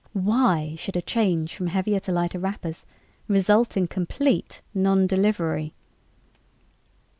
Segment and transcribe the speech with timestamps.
[0.13, 2.87] Why should a change from heavier to lighter wrappers
[3.27, 5.75] result in complete non delivery?"